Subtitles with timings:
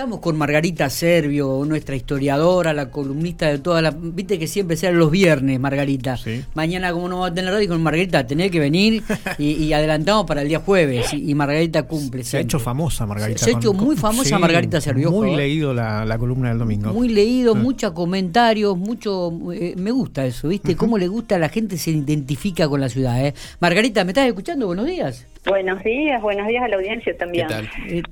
[0.00, 3.90] Estamos con Margarita Servio, nuestra historiadora, la columnista de toda la...
[3.90, 6.18] Viste que siempre sean los viernes, Margarita.
[6.54, 9.02] Mañana, como no vamos a tener radio, con Margarita tenés que venir
[9.36, 11.12] y, adelantamos para el día jueves.
[11.12, 12.24] Y, Margarita cumple.
[12.24, 13.44] Se ha hecho famosa Margarita.
[13.44, 15.10] Se, ha hecho muy famosa Margarita Servio.
[15.10, 15.36] Muy ¿eh?
[15.36, 16.94] leído la, columna del domingo.
[16.94, 19.30] Muy leído, muchos comentarios, mucho...
[19.52, 20.76] Eh, me gusta eso, ¿viste?
[20.76, 23.22] Cómo le gusta a la gente se identifica con la ciudad.
[23.22, 23.34] ¿eh?
[23.60, 24.64] Margarita, ¿me estás escuchando?
[24.64, 25.26] Buenos días.
[25.46, 27.48] Buenos días, buenos días a la audiencia también.
[27.88, 28.02] Eh,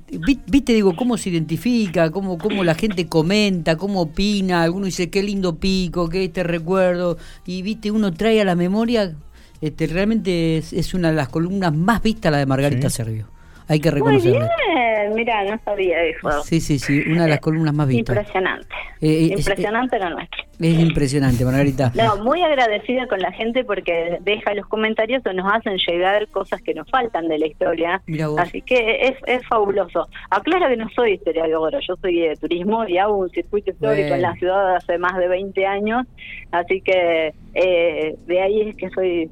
[0.47, 5.21] viste, digo, cómo se identifica, cómo, cómo la gente comenta, cómo opina, alguno dice qué
[5.21, 9.13] lindo pico, qué este recuerdo, y viste, uno trae a la memoria,
[9.61, 13.27] este, realmente es, una de las columnas más vistas, la de Margarita Servio.
[13.67, 14.39] Hay que reconocerlo.
[14.39, 14.88] Muy bien,
[15.19, 16.43] mira, no sabía eso.
[16.43, 18.15] Sí, sí, sí, una de las columnas más vistas.
[18.15, 18.67] Impresionante.
[19.01, 20.39] Eh, eh, impresionante la nuestra.
[20.59, 21.91] Es impresionante, Margarita.
[21.95, 26.61] No, muy agradecida con la gente porque deja los comentarios o nos hacen llegar cosas
[26.61, 28.01] que nos faltan de la historia.
[28.37, 30.07] Así que es, es fabuloso.
[30.29, 34.21] Aclara que no soy historiadora, yo soy de turismo y hago un circuito histórico en
[34.21, 36.05] la ciudad hace más de 20 años.
[36.51, 39.29] Así que eh, de ahí es que soy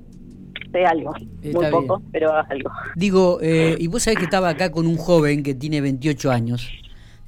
[0.72, 2.72] de algo, muy poco, pero algo.
[2.96, 6.70] Digo, eh, y vos sabés que estaba acá con un joven que tiene 28 años.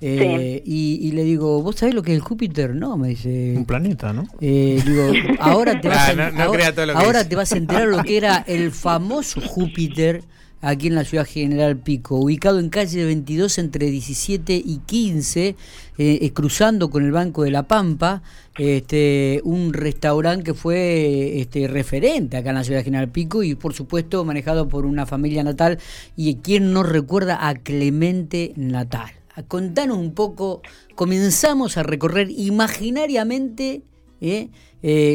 [0.01, 2.73] Eh, y, le digo, ¿vos sabés lo que es el Júpiter?
[2.73, 3.53] No, me dice.
[3.57, 4.27] Un planeta, ¿no?
[4.39, 8.71] Eh, digo, ahora te vas, a, ahora, te vas a enterar lo que era el
[8.71, 10.23] famoso Júpiter
[10.61, 15.55] aquí en la ciudad General Pico, ubicado en calle 22 entre 17 y 15, eh,
[15.97, 18.21] eh, cruzando con el Banco de la Pampa,
[18.57, 23.73] este, un restaurante que fue este, referente acá en la ciudad General Pico y por
[23.73, 25.79] supuesto manejado por una familia natal
[26.17, 29.11] y quien no recuerda a Clemente Natal.
[29.47, 30.61] Contanos un poco,
[30.95, 33.83] comenzamos a recorrer imaginariamente
[34.19, 34.49] eh,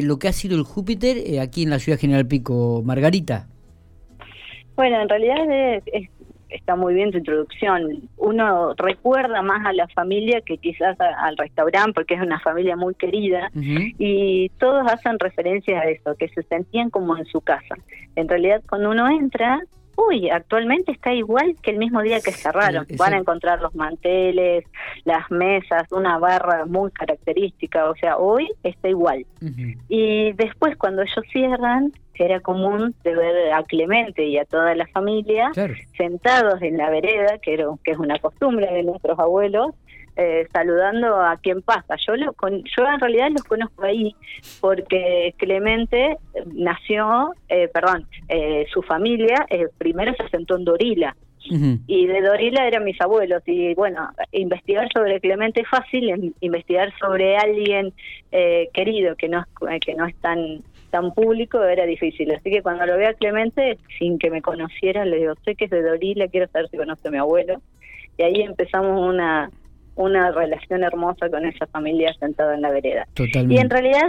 [0.02, 3.48] lo que ha sido el Júpiter aquí en la ciudad General Pico, Margarita.
[4.76, 5.82] Bueno, en realidad
[6.48, 8.08] está muy bien tu introducción.
[8.16, 12.94] Uno recuerda más a la familia que quizás al restaurante porque es una familia muy
[12.94, 17.76] querida y todos hacen referencia a eso, que se sentían como en su casa.
[18.16, 19.60] En realidad cuando uno entra
[19.96, 22.86] uy, actualmente está igual que el mismo día que cerraron.
[22.96, 24.64] Van a encontrar los manteles,
[25.04, 29.26] las mesas, una barra muy característica, o sea, hoy está igual.
[29.88, 34.86] Y después cuando ellos cierran, era común de ver a Clemente y a toda la
[34.88, 35.50] familia
[35.96, 39.74] sentados en la vereda, que, era, que es una costumbre de nuestros abuelos,
[40.16, 41.96] eh, saludando a quien pasa.
[42.06, 44.14] Yo, lo yo en realidad los conozco ahí
[44.60, 46.18] porque Clemente
[46.52, 49.44] nació, eh, perdón, eh, su familia
[49.76, 51.16] primero se sentó en Dorila.
[51.86, 53.42] Y de Dorila eran mis abuelos.
[53.44, 57.92] Y bueno, investigar sobre Clemente es fácil, investigar sobre alguien
[58.72, 59.44] querido que no,
[59.84, 60.62] que no es tan
[60.94, 62.30] tan público era difícil.
[62.30, 65.64] Así que cuando lo veo a Clemente, sin que me conociera, le digo, sé que
[65.64, 67.60] es de Dorila, quiero saber si conoce a mi abuelo.
[68.16, 69.50] Y ahí empezamos una,
[69.96, 73.08] una relación hermosa con esa familia sentada en la vereda.
[73.16, 74.08] Y en realidad,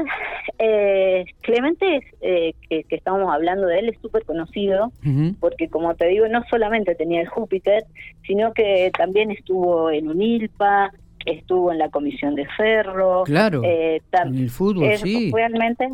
[0.59, 4.91] eh, Clemente, eh, que, estamos hablando de él, es súper conocido,
[5.39, 7.85] porque como te digo, no solamente tenía el Júpiter,
[8.27, 10.91] sino que también estuvo en UNILPA,
[11.25, 13.23] estuvo en la Comisión de Ferro.
[13.23, 15.31] Claro, eh, en el fútbol, sí.
[15.33, 15.89] Realmente,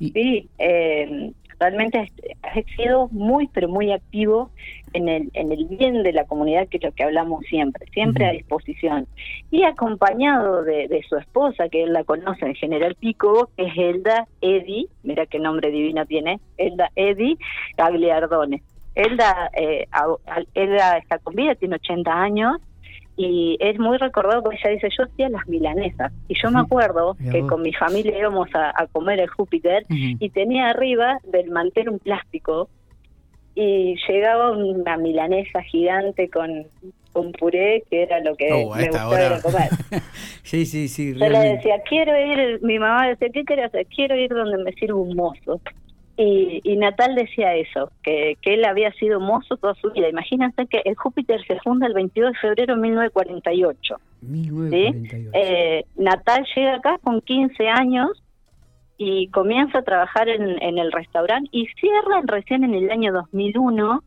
[0.00, 2.10] sí, eh, realmente
[2.42, 4.50] ha sido muy, pero muy activo
[4.94, 8.26] en el, en el bien de la comunidad, que es lo que hablamos siempre, siempre
[8.26, 9.06] a disposición.
[9.50, 14.26] Y acompañado de, su esposa, que él la conoce en General Pico, que es Elda
[14.40, 17.38] Edi, mira qué nombre divino tiene, Elda Edi
[17.76, 18.62] Gagliardone.
[18.94, 19.86] Elda, eh,
[20.54, 22.60] Elda está con vida, tiene 80 años,
[23.22, 26.10] y es muy recordado porque ella dice, yo hacía las milanesas.
[26.26, 30.70] Y yo me acuerdo que con mi familia íbamos a, comer el Júpiter y tenía
[30.70, 32.70] arriba del mantel un plástico
[33.54, 36.66] y llegaba una milanesa gigante con,
[37.12, 39.68] con puré, que era lo que oh, me gustaba comer.
[40.42, 41.12] sí, sí, sí.
[41.14, 43.86] Yo le decía, quiero ir, mi mamá decía, ¿qué querés hacer?
[43.94, 45.60] Quiero ir donde me sirva un mozo.
[46.16, 50.08] Y, Natal decía eso, que, que él había sido mozo toda su vida.
[50.08, 53.94] Imagínense que el Júpiter se funda el 22 de febrero de 1948.
[54.20, 55.30] 1948.
[55.32, 58.22] Eh, Natal llega acá con 15 años
[58.98, 64.02] y comienza a trabajar en, en el restaurante y cierra recién en el año 2001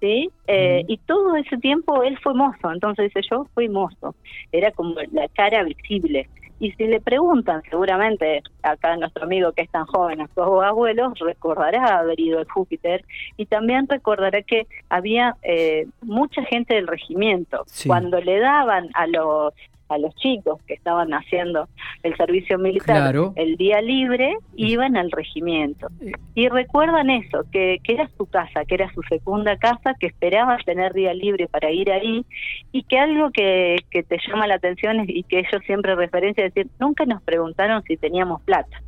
[0.00, 0.30] ¿sí?
[0.46, 4.14] Eh, y todo ese tiempo él fue mozo, entonces dice yo fui mozo,
[4.50, 6.28] era como la cara visible.
[6.60, 11.18] Y si le preguntan, seguramente acá nuestro amigo que es tan joven, a sus abuelos,
[11.18, 13.02] recordará haber ido al Júpiter
[13.38, 17.64] y también recordará que había eh, mucha gente del regimiento.
[17.86, 19.54] Cuando le daban a los
[19.90, 21.68] a los chicos que estaban haciendo
[22.02, 25.88] el servicio militar, el día libre, iban al regimiento.
[26.34, 30.56] Y recuerdan eso, que, que era su casa, que era su segunda casa, que esperaba
[30.64, 32.24] tener día libre para ir ahí,
[32.72, 36.54] y que algo que, que te llama la atención y que ellos siempre referencian, es
[36.54, 38.80] decir, nunca nos preguntaron si teníamos plata.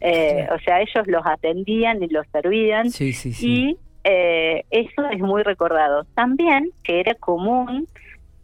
[0.00, 2.90] Eh, o sea, ellos los atendían y los servían.
[2.90, 6.04] Sí, sí, y eh, eso es muy recordado.
[6.14, 7.86] También que era común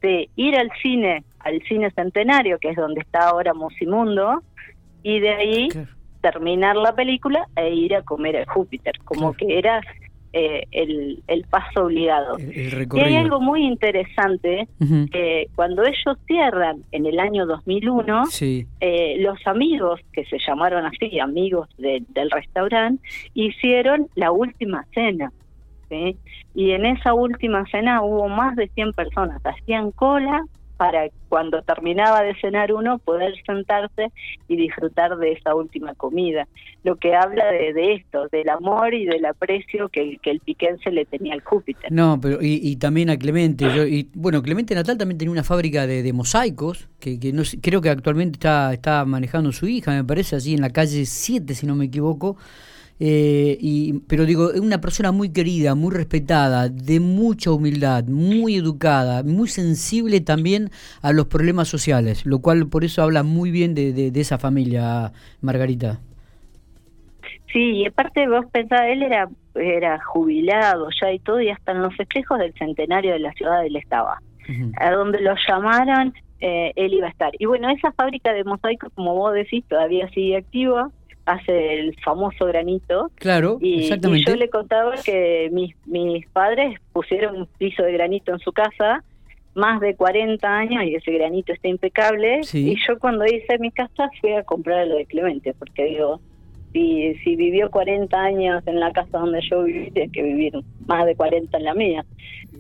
[0.02, 4.42] de ir al cine, al cine centenario, que es donde está ahora Musimundo,
[5.02, 5.68] y de ahí
[6.20, 9.80] terminar la película e ir a comer a Júpiter, como que era
[10.32, 12.36] eh, el, el, paso obligado.
[12.40, 14.66] y hay algo muy interesante,
[15.12, 18.24] que cuando ellos cierran en el año 2001,
[18.80, 23.00] eh, los amigos, que se llamaron así, amigos del restaurante,
[23.34, 25.30] hicieron la última cena.
[26.54, 30.42] Y en esa última cena hubo más de 100 personas, hacían cola
[30.76, 34.12] para cuando terminaba de cenar uno poder sentarse
[34.48, 36.46] y disfrutar de esa última comida.
[36.82, 41.34] Lo que habla de, esto, del amor y del aprecio que, el piquense le tenía
[41.34, 41.90] al Júpiter.
[41.90, 43.66] No, pero y, también a Clemente.
[43.88, 47.90] y, bueno, Clemente Natal también tenía una fábrica de, mosaicos que, que no creo que
[47.90, 51.74] actualmente está, está manejando su hija, me parece, así en la calle 7, si no
[51.74, 52.36] me equivoco.
[53.00, 58.56] Eh, y, pero digo, es una persona muy querida, muy respetada, de mucha humildad, muy
[58.56, 60.70] educada, muy sensible también
[61.02, 65.12] a los problemas sociales, lo cual por eso habla muy bien de, de, esa familia,
[65.40, 65.98] Margarita.
[67.52, 71.82] Sí, y aparte vos pensás, él era, era jubilado ya y todo, y hasta en
[71.82, 74.20] los festejos del centenario de la ciudad él estaba.
[74.78, 77.32] A donde lo llamaron, eh, él iba a estar.
[77.38, 80.90] Y bueno, esa fábrica de mosaicos, como vos decís, todavía sigue activa
[81.26, 83.10] hace el famoso granito.
[83.16, 84.30] Claro, y, exactamente.
[84.30, 89.02] yo le contaba que mis, mis padres pusieron un piso de granito en su casa,
[89.54, 92.40] más de 40 años, y ese granito está impecable.
[92.52, 96.20] Y yo cuando hice mi casa fui a comprar lo de Clemente, porque digo,
[96.72, 100.52] si, si vivió 40 años en la casa donde yo viví, tiene que vivir
[100.86, 102.04] más de 40 en la mía.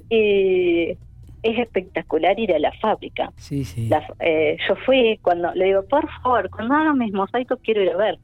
[0.08, 0.96] Y
[1.42, 3.30] es espectacular ir a la fábrica.
[3.36, 3.90] Sí, sí.
[4.20, 7.96] Eh, yo fui cuando le digo, por favor, cuando hagan mis mosaicos quiero ir a
[7.96, 8.18] ver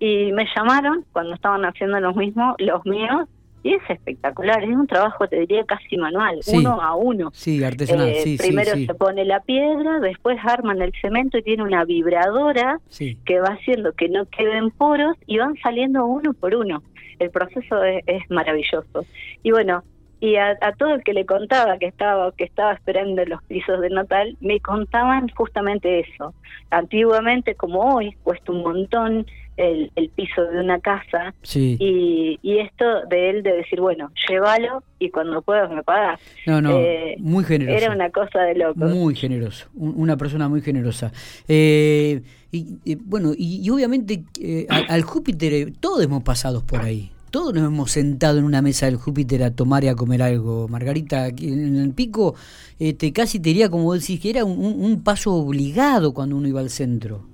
[0.00, 3.28] y me llamaron cuando estaban haciendo los mismos, los míos,
[3.62, 7.30] y es espectacular, es un trabajo, te diría, casi manual, uno a uno.
[7.34, 11.62] Sí, artesanal, eh, sí, Primero se pone la piedra, después arman el cemento y tiene
[11.62, 16.82] una vibradora que va haciendo que no queden poros y van saliendo uno por uno.
[17.18, 19.04] El proceso es, maravilloso.
[19.42, 19.84] Y bueno,
[20.20, 23.90] y a, todo el que le contaba que estaba que estaba esperando los pisos de
[23.90, 26.32] Natal, me contaban justamente eso.
[26.70, 29.26] Antiguamente, como hoy, cuesta un montón
[29.60, 35.10] el, piso de una casa y, y, esto de él de decir, bueno, llévalo y
[35.10, 36.20] cuando puedas me pagas.
[36.46, 37.76] No, no, eh, muy generoso.
[37.76, 38.80] Era una cosa de loco.
[38.80, 41.12] Muy generoso, una persona muy generosa.
[41.46, 42.22] Eh,
[42.52, 47.12] y, bueno, y, obviamente eh, al, Júpiter todos hemos pasado por ahí.
[47.30, 50.66] Todos nos hemos sentado en una mesa del Júpiter a tomar y a comer algo.
[50.66, 52.34] Margarita, en el pico,
[52.80, 56.58] este, casi te diría, como decís, que era un, un paso obligado cuando uno iba
[56.58, 57.30] al centro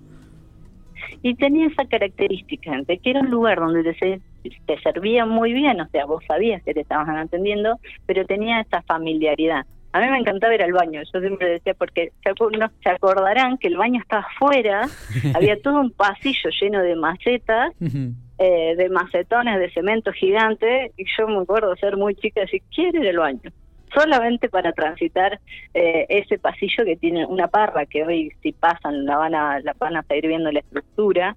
[1.23, 4.21] y tenía esa característica de que era un lugar donde te,
[4.67, 8.83] te servía muy bien, o sea, vos sabías que te estaban atendiendo, pero tenía esa
[8.83, 9.67] familiaridad.
[9.93, 13.77] A mí me encantaba ir al baño, yo siempre decía, porque se acordarán que el
[13.77, 14.89] baño estaba afuera,
[15.35, 21.27] había todo un pasillo lleno de macetas, eh, de macetones de cemento gigante, y yo
[21.29, 23.51] me acuerdo ser muy chica y decir, quiero ir al baño
[23.93, 25.41] solamente para transitar
[25.75, 29.75] eh, ese pasillo que tiene una parra que hoy si pasan la van a la
[29.79, 31.37] van a seguir viendo la estructura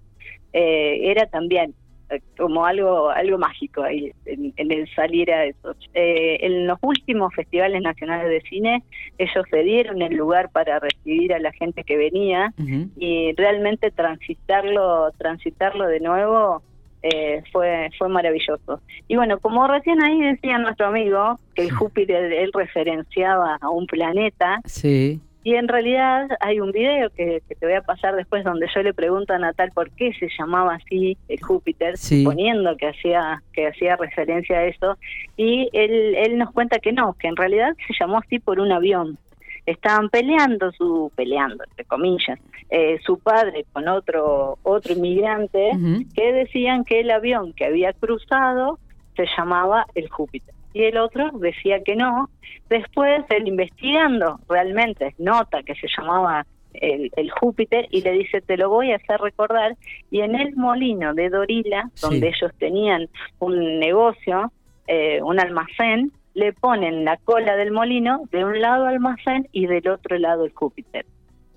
[0.54, 1.74] eh, era también
[2.10, 5.76] eh, como algo algo mágico ahí en, el salir a eso.
[5.94, 8.84] En los últimos festivales nacionales de cine
[9.18, 12.54] ellos se dieron el lugar para recibir a la gente que venía
[12.98, 16.64] y realmente transitarlo transitarlo de nuevo
[17.02, 18.82] eh, fue fue maravilloso.
[19.08, 23.88] Y bueno, como recién ahí decía nuestro amigo, que el Júpiter él referenciaba a un
[23.88, 24.60] planeta.
[24.66, 25.22] Sí.
[25.42, 28.94] Y en realidad hay un video que, te voy a pasar después donde yo le
[28.94, 33.96] pregunto a Natal por qué se llamaba así el Júpiter, suponiendo que hacía que hacía
[33.96, 34.98] referencia a eso,
[35.38, 38.72] y él, él nos cuenta que no, que en realidad se llamó así por un
[38.74, 39.18] avión
[39.66, 42.40] estaban peleando, su peleando entre comillas,
[42.70, 45.72] eh, su padre con otro otro inmigrante
[46.14, 48.80] que decían que el avión que había cruzado
[49.16, 50.54] se llamaba el Júpiter.
[50.74, 52.30] Y el otro decía que no.
[52.70, 58.70] Después él investigando realmente nota que se llamaba el, Júpiter y le dice te lo
[58.70, 59.76] voy a hacer recordar
[60.12, 64.52] y en el molino de Dorila donde ellos tenían un negocio
[64.88, 69.88] eh, un almacén le ponen la cola del molino de un lado almacén y del
[69.90, 71.06] otro lado el Júpiter.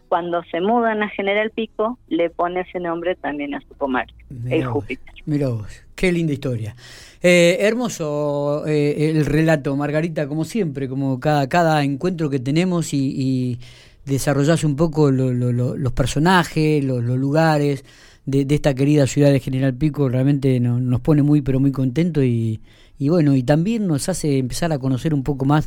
[0.09, 4.15] cuando se mudan a General Pico, le pone ese nombre también a su comercio,
[4.51, 5.15] el Júpiter.
[5.25, 6.77] Mira vos, qué linda historia.
[7.23, 13.15] Eh, hermoso eh, el relato, Margarita, como siempre, como cada, cada encuentro que tenemos y,
[13.17, 13.59] y
[14.05, 17.85] desarrollás un poco los personajes, los, lugares
[18.27, 22.61] de, esta querida ciudad de General Pico, realmente nos pone muy, pero muy contento y,
[23.03, 25.67] y bueno, y también nos hace empezar a conocer un poco más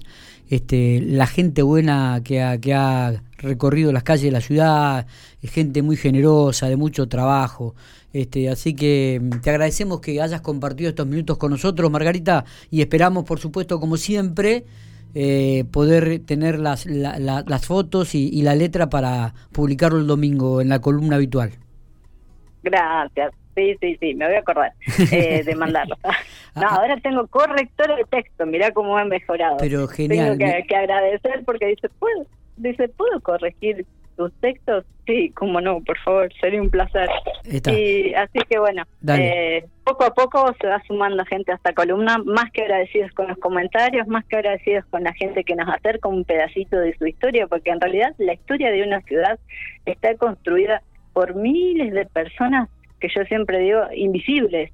[0.50, 5.06] este, la gente buena que ha, que ha recorrido las calles de la ciudad,
[5.44, 7.76] gente muy generosa, de mucho trabajo.
[8.14, 12.80] Este, así que mm, te agradecemos que hayas compartido estos minutos con nosotros, Margarita, y
[12.80, 14.64] esperamos, por supuesto, como siempre,
[15.14, 20.80] eh, poder tener las, las fotos y la letra para publicarlo el domingo en la
[20.80, 21.52] columna habitual.
[22.64, 23.34] Gracias.
[23.56, 24.74] Sí, sí, sí, me voy a acordar
[25.12, 25.96] eh, de mandarlo.
[26.56, 26.76] No, ah, ah.
[26.80, 29.58] ahora tengo corrector de texto, mirá cómo han mejorado.
[29.60, 30.38] Pero genial.
[30.38, 32.26] Tengo que, agradecer porque dice, ¿puedo,
[32.58, 33.86] dice, ¿puedo corregir
[34.16, 34.86] tus textos?
[35.06, 37.10] Sí, cómo no, por favor, sería un placer.
[37.44, 42.18] Y así que bueno, eh, poco a poco se va sumando gente a esta columna,
[42.20, 46.08] más que agradecidos con los comentarios, más que agradecidos con la gente que nos acerca
[46.08, 49.38] un pedacito de su historia, porque en realidad la historia de una ciudad
[49.86, 50.82] está construida
[51.14, 52.70] por miles de personas
[53.00, 54.72] que yo siempre digo, invisibles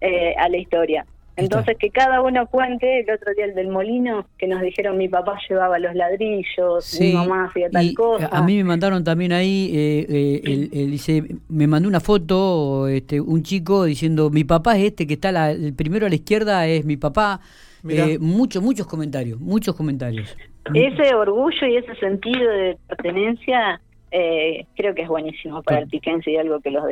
[0.00, 1.06] eh, a la historia.
[1.36, 5.08] Entonces, que cada uno cuente, el otro día el del molino, que nos dijeron mi
[5.08, 8.28] papá llevaba los ladrillos, mi mamá hacía tal cosa.
[8.30, 13.42] A mí me mandaron también ahí, eh, eh dice, me mandó una foto este, un
[13.42, 16.96] chico diciendo, mi papá es este que está el primero a la izquierda, es mi
[16.96, 17.40] papá.
[17.88, 20.36] Eh, muchos, muchos comentarios, muchos comentarios.
[20.74, 26.30] Ese orgullo y ese sentido de pertenencia eh, creo que es buenísimo para el piquense
[26.30, 26.84] y algo que, los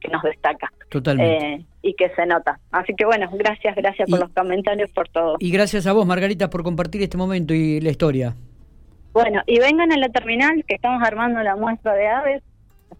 [0.00, 0.72] que nos destaca.
[0.88, 1.46] Totalmente.
[1.46, 2.58] Eh, y que se nota.
[2.72, 5.36] Así que bueno, gracias, gracias por los comentarios, por todo.
[5.38, 8.34] Y gracias a vos, Margarita, por compartir este momento y la historia.
[9.12, 12.42] Bueno, y vengan a la terminal que estamos armando la muestra de aves.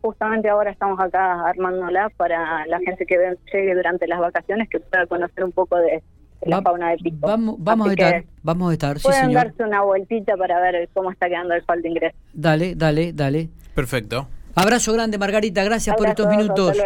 [0.00, 3.16] Justamente ahora estamos acá armándola para la gente que
[3.52, 6.02] llegue durante las vacaciones que pueda conocer un poco de,
[6.42, 7.26] la fauna de Pico.
[7.26, 11.28] Vamos, vamos a estar, vamos a estar, Pueden darse una vueltita para ver cómo está
[11.28, 12.16] quedando el sol de ingreso.
[12.32, 13.48] Dale, dale, dale.
[13.74, 14.28] Perfecto.
[14.54, 15.64] Abrazo grande, Margarita.
[15.64, 16.76] Gracias por estos minutos.